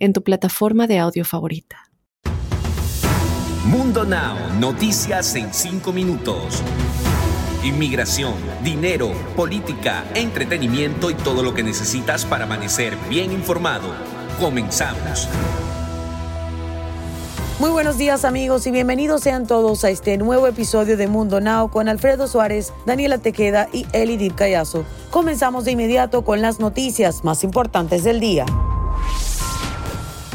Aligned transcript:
en 0.00 0.12
tu 0.12 0.22
plataforma 0.24 0.88
de 0.88 0.98
audio 0.98 1.24
favorita. 1.24 1.90
Mundo 3.66 4.04
Now, 4.04 4.36
noticias 4.58 5.36
en 5.36 5.54
5 5.54 5.92
minutos. 5.92 6.62
Inmigración, 7.62 8.34
dinero, 8.64 9.12
política, 9.36 10.04
entretenimiento 10.14 11.10
y 11.10 11.14
todo 11.14 11.42
lo 11.42 11.52
que 11.52 11.62
necesitas 11.62 12.24
para 12.24 12.44
amanecer 12.44 12.96
bien 13.08 13.30
informado. 13.30 13.94
Comenzamos. 14.40 15.28
Muy 17.60 17.68
buenos 17.68 17.98
días 17.98 18.24
amigos 18.24 18.66
y 18.66 18.70
bienvenidos 18.70 19.20
sean 19.20 19.46
todos 19.46 19.84
a 19.84 19.90
este 19.90 20.16
nuevo 20.16 20.46
episodio 20.46 20.96
de 20.96 21.06
Mundo 21.06 21.42
Now 21.42 21.70
con 21.70 21.90
Alfredo 21.90 22.26
Suárez, 22.26 22.72
Daniela 22.86 23.18
Tequeda 23.18 23.68
y 23.70 23.84
Eli 23.92 24.30
Callazo. 24.30 24.86
Comenzamos 25.10 25.66
de 25.66 25.72
inmediato 25.72 26.24
con 26.24 26.40
las 26.40 26.58
noticias 26.58 27.22
más 27.22 27.44
importantes 27.44 28.02
del 28.02 28.18
día. 28.18 28.46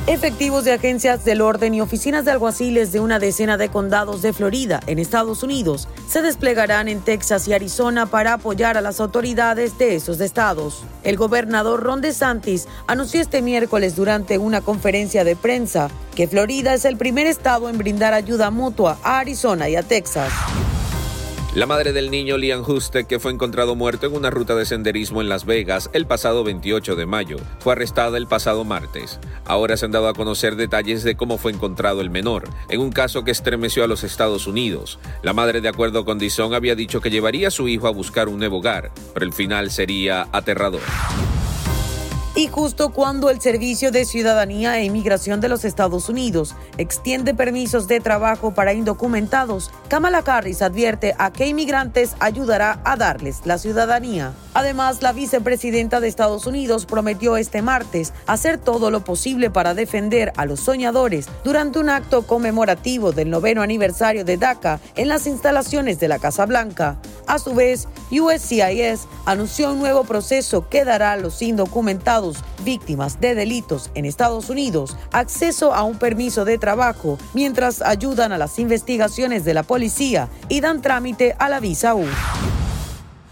Efectivos 0.07 0.63
de 0.65 0.71
agencias 0.71 1.25
del 1.25 1.41
orden 1.41 1.73
y 1.73 1.81
oficinas 1.81 2.25
de 2.25 2.31
alguaciles 2.31 2.91
de 2.91 2.99
una 2.99 3.17
decena 3.17 3.57
de 3.57 3.69
condados 3.69 4.21
de 4.21 4.33
Florida, 4.33 4.79
en 4.85 4.99
Estados 4.99 5.41
Unidos, 5.41 5.87
se 6.07 6.21
desplegarán 6.21 6.87
en 6.87 7.01
Texas 7.01 7.47
y 7.47 7.53
Arizona 7.53 8.05
para 8.05 8.33
apoyar 8.33 8.77
a 8.77 8.81
las 8.81 8.99
autoridades 8.99 9.79
de 9.79 9.95
esos 9.95 10.21
estados. 10.21 10.83
El 11.03 11.17
gobernador 11.17 11.81
Ron 11.81 12.01
DeSantis 12.01 12.67
anunció 12.85 13.19
este 13.19 13.41
miércoles 13.41 13.95
durante 13.95 14.37
una 14.37 14.61
conferencia 14.61 15.23
de 15.23 15.35
prensa 15.35 15.89
que 16.13 16.27
Florida 16.27 16.75
es 16.75 16.85
el 16.85 16.97
primer 16.97 17.25
estado 17.25 17.67
en 17.67 17.79
brindar 17.79 18.13
ayuda 18.13 18.51
mutua 18.51 18.99
a 19.01 19.17
Arizona 19.17 19.69
y 19.69 19.75
a 19.75 19.81
Texas. 19.81 20.31
La 21.55 21.65
madre 21.65 21.93
del 21.93 22.11
niño 22.11 22.37
Liam 22.37 22.69
Huste, 22.69 23.05
que 23.05 23.17
fue 23.17 23.31
encontrado 23.31 23.75
muerto 23.75 24.05
en 24.05 24.13
una 24.13 24.29
ruta 24.29 24.55
de 24.55 24.65
senderismo 24.65 25.21
en 25.21 25.29
Las 25.29 25.45
Vegas 25.45 25.89
el 25.93 26.05
pasado 26.05 26.43
28 26.43 26.97
de 26.97 27.05
mayo, 27.05 27.37
fue 27.59 27.71
arrestada 27.71 28.17
el 28.17 28.27
pasado 28.27 28.65
martes. 28.65 29.21
Ahora 29.45 29.77
se 29.77 29.85
han 29.85 29.93
dado 29.93 30.09
a 30.09 30.13
conocer 30.13 30.57
detalles 30.57 31.05
de 31.05 31.15
cómo 31.15 31.37
fue 31.37 31.53
encontrado 31.53 32.01
el 32.01 32.09
menor, 32.09 32.43
en 32.67 32.81
un 32.81 32.91
caso 32.91 33.23
que 33.23 33.31
estremeció 33.31 33.85
a 33.85 33.87
los 33.87 34.03
Estados 34.03 34.47
Unidos. 34.47 34.99
La 35.23 35.31
madre, 35.31 35.61
de 35.61 35.69
acuerdo 35.69 36.03
con 36.03 36.19
Dison, 36.19 36.53
había 36.53 36.75
dicho 36.75 36.99
que 36.99 37.09
llevaría 37.09 37.47
a 37.47 37.51
su 37.51 37.69
hijo 37.69 37.87
a 37.87 37.91
buscar 37.91 38.27
un 38.27 38.39
nuevo 38.39 38.57
hogar, 38.57 38.91
pero 39.13 39.25
el 39.25 39.31
final 39.31 39.71
sería 39.71 40.27
aterrador. 40.33 40.81
Y 42.37 42.47
justo 42.49 42.91
cuando 42.91 43.29
el 43.29 43.39
Servicio 43.39 43.91
de 43.91 44.03
Ciudadanía 44.03 44.77
e 44.77 44.83
Inmigración 44.83 45.39
de 45.39 45.47
los 45.47 45.63
Estados 45.63 46.09
Unidos 46.09 46.53
extiende 46.77 47.33
permisos 47.33 47.87
de 47.87 48.01
trabajo 48.01 48.53
para 48.53 48.73
indocumentados, 48.73 49.71
Kamala 49.87 50.17
Harris 50.17 50.61
advierte 50.61 51.15
a 51.17 51.31
qué 51.31 51.47
inmigrantes 51.47 52.13
ayudará 52.19 52.81
a 52.83 52.97
darles 52.97 53.45
la 53.45 53.57
ciudadanía. 53.57 54.33
Además, 54.53 55.01
la 55.01 55.13
vicepresidenta 55.13 56.01
de 56.01 56.09
Estados 56.09 56.45
Unidos 56.45 56.85
prometió 56.85 57.37
este 57.37 57.61
martes 57.61 58.11
hacer 58.27 58.57
todo 58.57 58.91
lo 58.91 59.01
posible 59.05 59.49
para 59.49 59.73
defender 59.73 60.33
a 60.35 60.45
los 60.45 60.59
soñadores 60.59 61.27
durante 61.45 61.79
un 61.79 61.89
acto 61.89 62.27
conmemorativo 62.27 63.13
del 63.13 63.29
noveno 63.29 63.61
aniversario 63.61 64.25
de 64.25 64.35
DACA 64.35 64.81
en 64.97 65.07
las 65.07 65.25
instalaciones 65.25 66.01
de 66.01 66.09
la 66.09 66.19
Casa 66.19 66.45
Blanca. 66.45 66.97
A 67.27 67.39
su 67.39 67.53
vez, 67.53 67.87
USCIS 68.11 69.07
anunció 69.25 69.71
un 69.71 69.79
nuevo 69.79 70.03
proceso 70.03 70.67
que 70.67 70.83
dará 70.83 71.13
a 71.13 71.17
los 71.17 71.41
indocumentados 71.41 72.24
víctimas 72.63 73.19
de 73.19 73.35
delitos 73.35 73.91
en 73.93 74.05
Estados 74.05 74.49
Unidos 74.49 74.95
acceso 75.11 75.73
a 75.73 75.83
un 75.83 75.99
permiso 75.99 76.45
de 76.45 76.57
trabajo 76.57 77.17
mientras 77.33 77.81
ayudan 77.81 78.31
a 78.31 78.37
las 78.37 78.59
investigaciones 78.59 79.45
de 79.45 79.53
la 79.53 79.63
policía 79.63 80.29
y 80.49 80.61
dan 80.61 80.81
trámite 80.81 81.35
a 81.39 81.49
la 81.49 81.59
visa 81.59 81.95
U. 81.95 82.05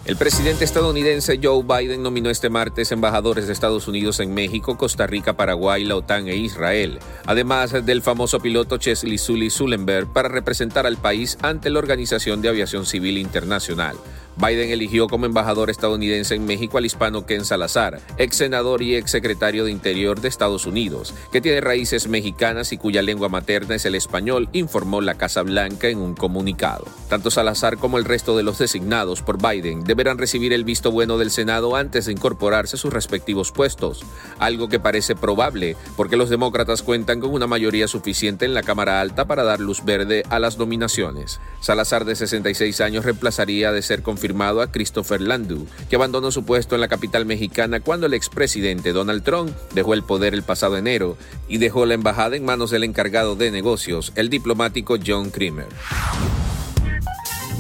El 0.05 0.17
presidente 0.17 0.65
estadounidense 0.65 1.39
Joe 1.41 1.63
Biden 1.63 2.03
nominó 2.03 2.29
este 2.29 2.49
martes 2.49 2.91
embajadores 2.91 3.47
de 3.47 3.53
Estados 3.53 3.87
Unidos 3.87 4.19
en 4.19 4.33
México, 4.33 4.77
Costa 4.77 5.07
Rica, 5.07 5.37
Paraguay, 5.37 5.85
la 5.85 5.95
OTAN 5.95 6.27
e 6.27 6.35
Israel, 6.35 6.99
además 7.25 7.71
del 7.85 8.01
famoso 8.01 8.41
piloto 8.41 8.75
Chesley 8.75 9.17
Sully 9.17 9.49
Sullenberg 9.49 10.11
para 10.11 10.27
representar 10.27 10.85
al 10.85 10.97
país 10.97 11.37
ante 11.41 11.69
la 11.69 11.79
Organización 11.79 12.41
de 12.41 12.49
Aviación 12.49 12.85
Civil 12.85 13.17
Internacional. 13.17 13.95
Biden 14.37 14.71
eligió 14.71 15.07
como 15.07 15.25
embajador 15.25 15.69
estadounidense 15.69 16.35
en 16.35 16.45
México 16.45 16.77
al 16.77 16.85
hispano 16.85 17.25
Ken 17.25 17.45
Salazar, 17.45 17.99
ex 18.17 18.37
senador 18.37 18.81
y 18.81 18.95
ex 18.95 19.11
secretario 19.11 19.65
de 19.65 19.71
Interior 19.71 20.19
de 20.19 20.27
Estados 20.27 20.65
Unidos, 20.65 21.13
que 21.31 21.41
tiene 21.41 21.61
raíces 21.61 22.07
mexicanas 22.07 22.73
y 22.73 22.77
cuya 22.77 23.01
lengua 23.01 23.29
materna 23.29 23.75
es 23.75 23.85
el 23.85 23.95
español, 23.95 24.49
informó 24.53 25.01
la 25.01 25.15
Casa 25.15 25.43
Blanca 25.43 25.87
en 25.87 25.99
un 25.99 26.15
comunicado. 26.15 26.85
Tanto 27.09 27.29
Salazar 27.29 27.77
como 27.77 27.97
el 27.97 28.05
resto 28.05 28.35
de 28.35 28.43
los 28.43 28.57
designados 28.57 29.21
por 29.21 29.41
Biden 29.41 29.83
deberán 29.83 30.17
recibir 30.17 30.51
el 30.51 30.63
visto 30.63 30.91
bueno 30.91 31.17
del 31.17 31.29
Senado 31.29 31.75
antes 31.75 32.05
de 32.05 32.11
incorporarse 32.11 32.75
a 32.75 32.79
sus 32.79 32.91
respectivos 32.91 33.51
puestos, 33.51 34.03
algo 34.39 34.67
que 34.67 34.79
parece 34.79 35.15
probable 35.15 35.77
porque 35.95 36.17
los 36.17 36.29
demócratas 36.29 36.81
cuentan 36.81 37.19
con 37.19 37.31
una 37.31 37.47
mayoría 37.47 37.87
suficiente 37.87 38.45
en 38.45 38.53
la 38.53 38.63
Cámara 38.63 38.99
Alta 38.99 39.25
para 39.25 39.43
dar 39.43 39.59
luz 39.59 39.85
verde 39.85 40.23
a 40.29 40.39
las 40.39 40.57
nominaciones. 40.57 41.39
Salazar, 41.59 42.05
de 42.05 42.15
66 42.15 42.81
años, 42.81 43.05
reemplazaría 43.05 43.71
de 43.71 43.81
ser 43.81 44.01
confirmado 44.01 44.22
firmado 44.23 44.61
a 44.61 44.71
Christopher 44.71 45.19
Landau, 45.19 45.67
que 45.89 45.97
abandonó 45.97 46.31
su 46.31 46.45
puesto 46.45 46.75
en 46.75 46.81
la 46.81 46.87
capital 46.87 47.25
mexicana 47.25 47.81
cuando 47.81 48.05
el 48.05 48.13
expresidente 48.13 48.93
Donald 48.93 49.21
Trump 49.21 49.51
dejó 49.73 49.93
el 49.93 50.03
poder 50.03 50.33
el 50.33 50.43
pasado 50.43 50.77
enero 50.77 51.17
y 51.49 51.57
dejó 51.57 51.85
la 51.85 51.95
embajada 51.95 52.37
en 52.37 52.45
manos 52.45 52.71
del 52.71 52.85
encargado 52.85 53.35
de 53.35 53.51
negocios, 53.51 54.13
el 54.15 54.29
diplomático 54.29 54.95
John 55.05 55.29
Creamer. 55.29 55.67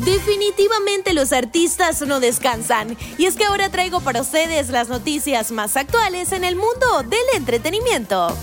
Definitivamente 0.05 1.11
los 1.11 1.33
artistas 1.33 2.01
no 2.01 2.21
descansan. 2.21 2.95
Y 3.17 3.25
es 3.25 3.35
que 3.35 3.43
ahora 3.43 3.69
traigo 3.69 3.99
para 3.99 4.21
ustedes 4.21 4.69
las 4.69 4.87
noticias 4.87 5.51
más 5.51 5.75
actuales 5.75 6.31
en 6.31 6.45
el 6.45 6.55
mundo 6.55 7.03
del 7.03 7.25
entretenimiento. 7.35 8.37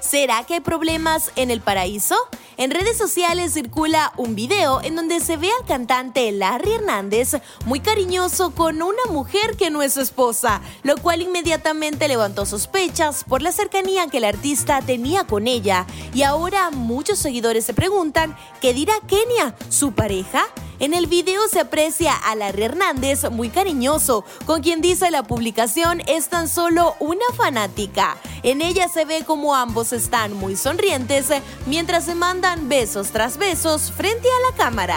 ¿Será 0.00 0.42
que 0.44 0.54
hay 0.54 0.60
problemas 0.60 1.30
en 1.36 1.52
el 1.52 1.60
paraíso? 1.60 2.16
En 2.58 2.70
redes 2.70 2.96
sociales 2.96 3.52
circula 3.52 4.14
un 4.16 4.34
video 4.34 4.80
en 4.82 4.96
donde 4.96 5.20
se 5.20 5.36
ve 5.36 5.50
al 5.60 5.66
cantante 5.66 6.32
Larry 6.32 6.72
Hernández 6.72 7.36
muy 7.66 7.80
cariñoso 7.80 8.54
con 8.54 8.80
una 8.80 9.04
mujer 9.10 9.58
que 9.58 9.68
no 9.68 9.82
es 9.82 9.92
su 9.92 10.00
esposa, 10.00 10.62
lo 10.82 10.96
cual 10.96 11.20
inmediatamente 11.20 12.08
levantó 12.08 12.46
sospechas 12.46 13.24
por 13.24 13.42
la 13.42 13.52
cercanía 13.52 14.06
que 14.06 14.18
el 14.18 14.24
artista 14.24 14.80
tenía 14.80 15.24
con 15.24 15.48
ella. 15.48 15.86
Y 16.14 16.22
ahora 16.22 16.70
muchos 16.70 17.18
seguidores 17.18 17.66
se 17.66 17.74
preguntan, 17.74 18.34
¿qué 18.62 18.72
dirá 18.72 18.94
Kenia, 19.06 19.54
su 19.68 19.92
pareja? 19.92 20.46
En 20.78 20.92
el 20.92 21.06
video 21.06 21.40
se 21.48 21.60
aprecia 21.60 22.14
a 22.14 22.34
Larry 22.34 22.64
Hernández 22.64 23.30
muy 23.30 23.48
cariñoso, 23.48 24.24
con 24.44 24.62
quien 24.62 24.82
dice 24.82 25.10
la 25.10 25.22
publicación 25.22 26.02
es 26.06 26.28
tan 26.28 26.48
solo 26.48 26.96
una 27.00 27.24
fanática. 27.34 28.16
En 28.42 28.60
ella 28.60 28.88
se 28.88 29.04
ve 29.04 29.24
como 29.24 29.54
ambos 29.54 29.92
están 29.92 30.34
muy 30.34 30.56
sonrientes 30.56 31.28
mientras 31.66 32.04
se 32.04 32.14
mandan 32.14 32.68
besos 32.68 33.10
tras 33.10 33.38
besos 33.38 33.90
frente 33.90 34.28
a 34.28 34.50
la 34.50 34.56
cámara. 34.56 34.96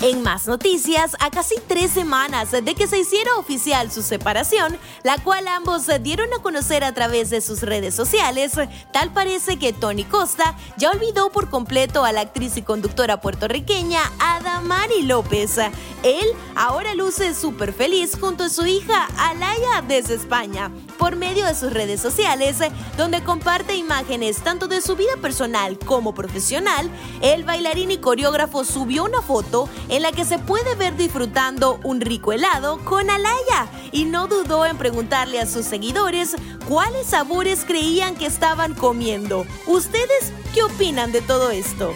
En 0.00 0.22
más 0.22 0.46
noticias, 0.46 1.16
a 1.18 1.28
casi 1.28 1.56
tres 1.66 1.90
semanas 1.90 2.52
de 2.52 2.74
que 2.76 2.86
se 2.86 3.00
hiciera 3.00 3.34
oficial 3.36 3.90
su 3.90 4.02
separación, 4.02 4.78
la 5.02 5.18
cual 5.18 5.48
ambos 5.48 5.86
dieron 6.02 6.32
a 6.32 6.38
conocer 6.40 6.84
a 6.84 6.94
través 6.94 7.30
de 7.30 7.40
sus 7.40 7.62
redes 7.62 7.96
sociales, 7.96 8.52
tal 8.92 9.12
parece 9.12 9.58
que 9.58 9.72
Tony 9.72 10.04
Costa 10.04 10.56
ya 10.76 10.92
olvidó 10.92 11.30
por 11.30 11.50
completo 11.50 12.04
a 12.04 12.12
la 12.12 12.20
actriz 12.20 12.56
y 12.56 12.62
conductora 12.62 13.20
puertorriqueña 13.20 14.00
Adamari 14.20 15.02
López. 15.02 15.58
Él 16.04 16.26
ahora 16.54 16.94
luce 16.94 17.34
súper 17.34 17.72
feliz 17.72 18.16
junto 18.20 18.44
a 18.44 18.50
su 18.50 18.66
hija 18.66 19.08
Alaya 19.18 19.82
desde 19.88 20.14
España, 20.14 20.70
por 20.96 21.16
medio 21.16 21.44
de 21.44 21.56
sus 21.56 21.72
redes 21.72 22.00
sociales, 22.00 22.58
donde 22.96 23.24
comparte 23.24 23.74
imágenes 23.74 24.44
tanto 24.44 24.68
de 24.68 24.80
su 24.80 24.94
vida 24.94 25.16
personal 25.20 25.76
como 25.76 26.14
profesional. 26.14 26.88
El 27.20 27.42
bailarín 27.42 27.90
y 27.90 27.98
coreógrafo 27.98 28.64
subió 28.64 29.02
una 29.02 29.22
foto 29.22 29.68
en 29.88 30.02
la 30.02 30.12
que 30.12 30.24
se 30.24 30.38
puede 30.38 30.74
ver 30.74 30.96
disfrutando 30.96 31.80
un 31.84 32.00
rico 32.00 32.32
helado 32.32 32.84
con 32.84 33.10
Alaya 33.10 33.68
y 33.92 34.04
no 34.04 34.26
dudó 34.26 34.66
en 34.66 34.76
preguntarle 34.76 35.40
a 35.40 35.46
sus 35.46 35.64
seguidores 35.64 36.36
cuáles 36.68 37.06
sabores 37.06 37.64
creían 37.66 38.14
que 38.14 38.26
estaban 38.26 38.74
comiendo. 38.74 39.46
¿Ustedes 39.66 40.32
qué 40.54 40.62
opinan 40.62 41.12
de 41.12 41.22
todo 41.22 41.50
esto? 41.50 41.92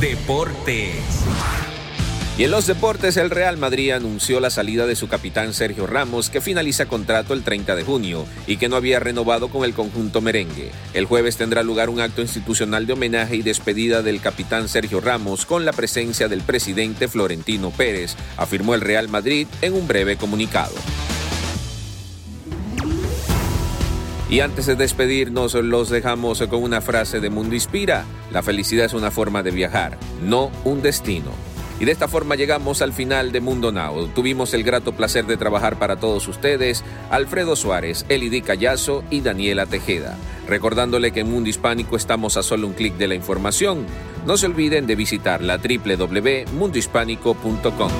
Deportes. 0.00 0.94
Y 2.38 2.44
en 2.44 2.52
los 2.52 2.68
deportes, 2.68 3.16
el 3.16 3.30
Real 3.30 3.56
Madrid 3.56 3.90
anunció 3.90 4.38
la 4.38 4.50
salida 4.50 4.86
de 4.86 4.94
su 4.94 5.08
capitán 5.08 5.52
Sergio 5.52 5.88
Ramos, 5.88 6.30
que 6.30 6.40
finaliza 6.40 6.86
contrato 6.86 7.34
el 7.34 7.42
30 7.42 7.74
de 7.74 7.82
junio 7.82 8.26
y 8.46 8.58
que 8.58 8.68
no 8.68 8.76
había 8.76 9.00
renovado 9.00 9.48
con 9.48 9.64
el 9.64 9.74
conjunto 9.74 10.20
merengue. 10.20 10.70
El 10.94 11.06
jueves 11.06 11.36
tendrá 11.36 11.64
lugar 11.64 11.90
un 11.90 11.98
acto 11.98 12.22
institucional 12.22 12.86
de 12.86 12.92
homenaje 12.92 13.34
y 13.34 13.42
despedida 13.42 14.02
del 14.02 14.20
capitán 14.20 14.68
Sergio 14.68 15.00
Ramos 15.00 15.46
con 15.46 15.64
la 15.64 15.72
presencia 15.72 16.28
del 16.28 16.42
presidente 16.42 17.08
Florentino 17.08 17.72
Pérez, 17.72 18.14
afirmó 18.36 18.76
el 18.76 18.82
Real 18.82 19.08
Madrid 19.08 19.48
en 19.60 19.74
un 19.74 19.88
breve 19.88 20.16
comunicado. 20.16 20.74
Y 24.30 24.40
antes 24.40 24.66
de 24.66 24.76
despedirnos, 24.76 25.54
los 25.54 25.90
dejamos 25.90 26.40
con 26.42 26.62
una 26.62 26.82
frase 26.82 27.18
de 27.18 27.30
Mundo 27.30 27.56
Inspira. 27.56 28.04
La 28.30 28.44
felicidad 28.44 28.86
es 28.86 28.92
una 28.92 29.10
forma 29.10 29.42
de 29.42 29.50
viajar, 29.50 29.98
no 30.22 30.52
un 30.62 30.82
destino. 30.82 31.32
Y 31.80 31.84
de 31.84 31.92
esta 31.92 32.08
forma 32.08 32.34
llegamos 32.34 32.82
al 32.82 32.92
final 32.92 33.30
de 33.30 33.40
Mundo 33.40 33.70
Now. 33.70 34.08
Tuvimos 34.08 34.52
el 34.54 34.64
grato 34.64 34.90
placer 34.92 35.26
de 35.26 35.36
trabajar 35.36 35.78
para 35.78 35.94
todos 35.96 36.26
ustedes, 36.26 36.82
Alfredo 37.10 37.54
Suárez, 37.54 38.04
Elidi 38.08 38.42
Callazo 38.42 39.04
y 39.10 39.20
Daniela 39.20 39.66
Tejeda. 39.66 40.16
Recordándole 40.48 41.12
que 41.12 41.20
en 41.20 41.30
Mundo 41.30 41.50
Hispánico 41.50 41.96
estamos 41.96 42.36
a 42.36 42.42
solo 42.42 42.66
un 42.66 42.72
clic 42.72 42.94
de 42.94 43.06
la 43.06 43.14
información. 43.14 43.86
No 44.26 44.36
se 44.36 44.46
olviden 44.46 44.86
de 44.86 44.96
visitar 44.96 45.40
la 45.42 45.58
www.mundohispánico.com. 45.58 47.92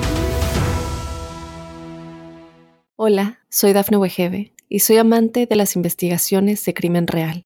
Hola, 2.97 3.39
soy 3.49 3.71
Dafne 3.71 3.95
Wegebe 3.97 4.51
y 4.67 4.79
soy 4.79 4.97
amante 4.97 5.45
de 5.45 5.55
las 5.55 5.77
investigaciones 5.77 6.65
de 6.65 6.73
crimen 6.73 7.07
real. 7.07 7.45